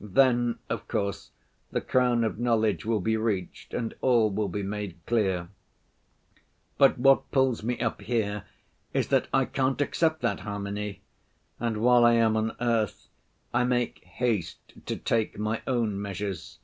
then, 0.00 0.58
of 0.68 0.88
course, 0.88 1.30
the 1.70 1.80
crown 1.80 2.24
of 2.24 2.40
knowledge 2.40 2.84
will 2.84 2.98
be 2.98 3.16
reached 3.16 3.72
and 3.72 3.94
all 4.00 4.28
will 4.32 4.48
be 4.48 4.64
made 4.64 4.96
clear. 5.06 5.48
But 6.76 6.98
what 6.98 7.30
pulls 7.30 7.62
me 7.62 7.78
up 7.78 8.00
here 8.00 8.42
is 8.92 9.06
that 9.10 9.28
I 9.32 9.44
can't 9.44 9.80
accept 9.80 10.22
that 10.22 10.40
harmony. 10.40 11.02
And 11.60 11.76
while 11.76 12.04
I 12.04 12.14
am 12.14 12.36
on 12.36 12.56
earth, 12.60 13.06
I 13.54 13.62
make 13.62 14.02
haste 14.02 14.58
to 14.86 14.96
take 14.96 15.38
my 15.38 15.62
own 15.68 16.02
measures. 16.02 16.58